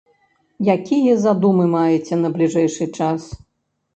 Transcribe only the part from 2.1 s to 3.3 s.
на бліжэйшы час?